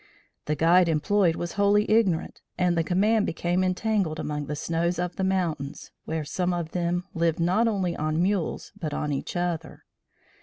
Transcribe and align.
The 0.45 0.55
guide 0.55 0.89
employed 0.89 1.35
was 1.35 1.51
wholly 1.51 1.85
ignorant 1.87 2.41
and 2.57 2.75
the 2.75 2.83
command 2.83 3.27
became 3.27 3.63
entangled 3.63 4.19
among 4.19 4.47
the 4.47 4.55
snows 4.55 4.97
of 4.97 5.15
the 5.15 5.23
mountains, 5.23 5.91
where 6.05 6.25
some 6.25 6.55
of 6.55 6.71
them 6.71 7.03
lived 7.13 7.39
not 7.39 7.67
only 7.67 7.95
on 7.95 8.19
mules 8.19 8.71
but 8.75 8.95
on 8.95 9.13
each 9.13 9.35
other. 9.35 9.83